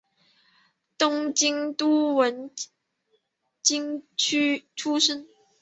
[0.97, 2.49] 东京都文
[3.61, 5.27] 京区出身。